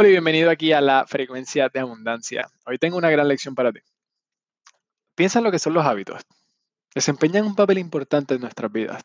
[0.00, 2.48] Hola y bienvenido aquí a la frecuencia de abundancia.
[2.64, 3.80] Hoy tengo una gran lección para ti.
[5.14, 6.22] Piensa en lo que son los hábitos.
[6.94, 9.02] Desempeñan un papel importante en nuestras vidas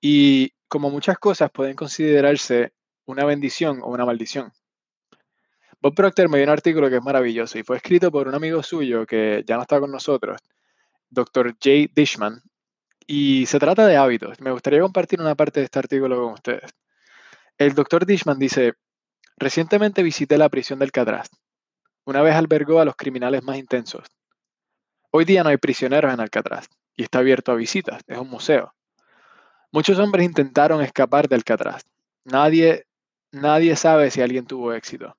[0.00, 2.72] y como muchas cosas pueden considerarse
[3.04, 4.50] una bendición o una maldición.
[5.80, 8.60] Bob Proctor me dio un artículo que es maravilloso y fue escrito por un amigo
[8.64, 10.40] suyo que ya no está con nosotros,
[11.10, 11.54] Dr.
[11.62, 12.42] Jay Dishman,
[13.06, 14.40] y se trata de hábitos.
[14.40, 16.74] Me gustaría compartir una parte de este artículo con ustedes.
[17.56, 18.04] El Dr.
[18.04, 18.74] Dishman dice,
[19.36, 21.28] Recientemente visité la prisión del Alcatraz.
[22.04, 24.06] Una vez albergó a los criminales más intensos.
[25.10, 28.74] Hoy día no hay prisioneros en Alcatraz y está abierto a visitas, es un museo.
[29.72, 31.82] Muchos hombres intentaron escapar del Alcatraz.
[32.24, 32.86] Nadie,
[33.32, 35.16] nadie sabe si alguien tuvo éxito.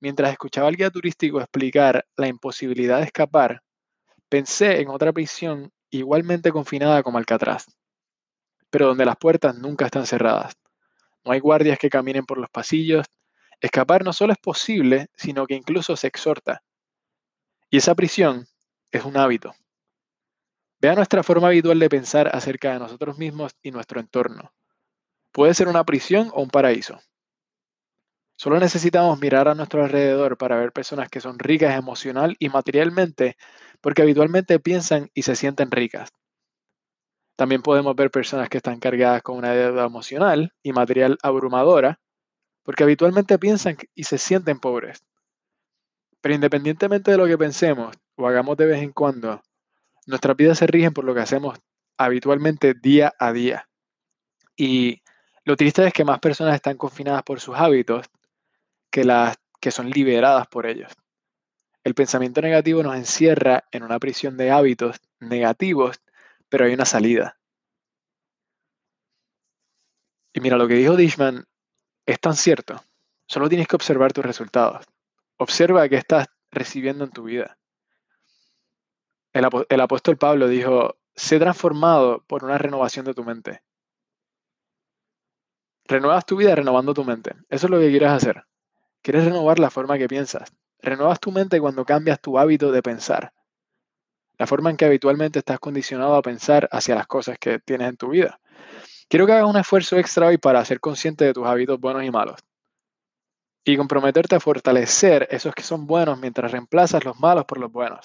[0.00, 3.62] Mientras escuchaba al guía turístico explicar la imposibilidad de escapar,
[4.28, 7.66] pensé en otra prisión igualmente confinada como Alcatraz,
[8.70, 10.54] pero donde las puertas nunca están cerradas.
[11.24, 13.06] No hay guardias que caminen por los pasillos
[13.64, 16.62] Escapar no solo es posible, sino que incluso se exhorta.
[17.70, 18.46] Y esa prisión
[18.92, 19.54] es un hábito.
[20.82, 24.52] Vea nuestra forma habitual de pensar acerca de nosotros mismos y nuestro entorno.
[25.32, 27.00] Puede ser una prisión o un paraíso.
[28.36, 33.38] Solo necesitamos mirar a nuestro alrededor para ver personas que son ricas emocional y materialmente
[33.80, 36.10] porque habitualmente piensan y se sienten ricas.
[37.34, 41.98] También podemos ver personas que están cargadas con una deuda emocional y material abrumadora
[42.64, 45.04] porque habitualmente piensan y se sienten pobres.
[46.20, 49.42] Pero independientemente de lo que pensemos o hagamos de vez en cuando,
[50.06, 51.58] nuestras vidas se rigen por lo que hacemos
[51.96, 53.68] habitualmente día a día.
[54.56, 55.02] Y
[55.44, 58.06] lo triste es que más personas están confinadas por sus hábitos
[58.90, 60.92] que las que son liberadas por ellos.
[61.84, 66.00] El pensamiento negativo nos encierra en una prisión de hábitos negativos,
[66.48, 67.36] pero hay una salida.
[70.32, 71.46] Y mira, lo que dijo Dishman
[72.06, 72.80] es tan cierto.
[73.26, 74.84] Solo tienes que observar tus resultados.
[75.38, 77.58] Observa qué estás recibiendo en tu vida.
[79.32, 83.62] El, apóstol Pablo dijo, sé transformado por una renovación de tu mente.
[85.86, 87.34] Renuevas tu vida renovando tu mente.
[87.48, 88.44] Eso es lo que quieres hacer.
[89.02, 90.52] Quieres renovar la forma que piensas.
[90.80, 93.32] Renuevas tu mente cuando cambias tu hábito de pensar.
[94.38, 97.96] La forma en que habitualmente estás condicionado a pensar hacia las cosas que tienes en
[97.96, 98.40] tu vida.
[99.08, 102.10] Quiero que hagas un esfuerzo extra hoy para ser consciente de tus hábitos buenos y
[102.10, 102.40] malos.
[103.64, 108.00] Y comprometerte a fortalecer esos que son buenos mientras reemplazas los malos por los buenos.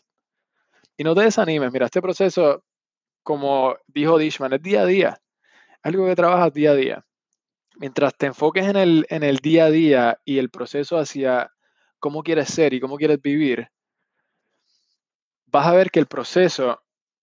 [0.98, 2.64] Y no te desanimes, mira, este proceso,
[3.24, 5.22] como dijo Dishman, es día a día.
[5.82, 7.06] Algo que trabajas día a día.
[7.78, 11.52] Mientras te enfoques en el, en el día a día y el proceso hacia
[12.00, 13.70] cómo quieres ser y cómo quieres vivir,
[15.46, 16.82] vas a ver que el proceso,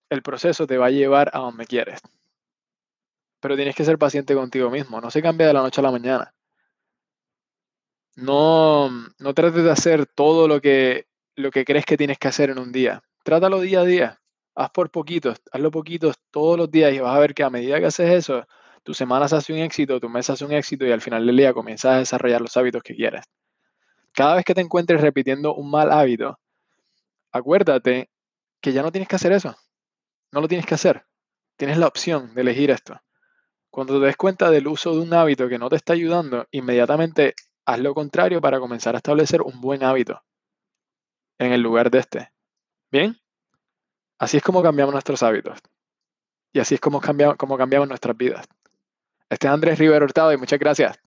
[0.08, 2.00] el proceso te va a llevar a donde quieres
[3.46, 5.00] pero tienes que ser paciente contigo mismo.
[5.00, 6.34] No se cambia de la noche a la mañana.
[8.16, 12.50] No, no trates de hacer todo lo que, lo que crees que tienes que hacer
[12.50, 13.04] en un día.
[13.22, 14.20] Trátalo día a día.
[14.56, 17.78] Haz por poquitos, hazlo poquitos todos los días y vas a ver que a medida
[17.78, 18.44] que haces eso,
[18.82, 21.36] tu semana se hace un éxito, tu mes hace un éxito y al final del
[21.36, 23.26] día comienzas a desarrollar los hábitos que quieres.
[24.12, 26.40] Cada vez que te encuentres repitiendo un mal hábito,
[27.30, 28.10] acuérdate
[28.60, 29.54] que ya no tienes que hacer eso.
[30.32, 31.04] No lo tienes que hacer.
[31.56, 33.00] Tienes la opción de elegir esto.
[33.76, 37.34] Cuando te des cuenta del uso de un hábito que no te está ayudando, inmediatamente
[37.66, 40.22] haz lo contrario para comenzar a establecer un buen hábito
[41.38, 42.32] en el lugar de este.
[42.90, 43.18] ¿Bien?
[44.18, 45.58] Así es como cambiamos nuestros hábitos.
[46.54, 48.46] Y así es como cambiamos, nuestras vidas.
[49.28, 50.98] Este es Andrés Rivero Hurtado y muchas gracias.